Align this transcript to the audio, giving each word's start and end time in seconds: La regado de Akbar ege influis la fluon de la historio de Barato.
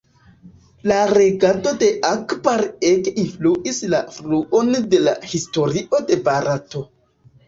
La 0.91 0.95
regado 1.09 1.73
de 1.83 1.89
Akbar 2.07 2.63
ege 2.91 3.13
influis 3.23 3.81
la 3.95 3.99
fluon 4.15 4.71
de 4.95 5.03
la 5.09 5.13
historio 5.35 6.01
de 6.09 6.19
Barato. 6.29 6.83